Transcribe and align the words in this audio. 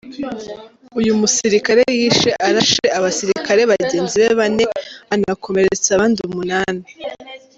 Uyu 0.99 1.11
musirikare 1.21 1.83
yishe 1.99 2.29
arashe 2.47 2.85
abasirikare 2.97 3.61
bagenzi 3.71 4.15
be 4.23 4.29
bane 4.39 4.65
anakomeretsa 5.13 5.89
abandi 5.93 6.19
umunani. 6.29 6.83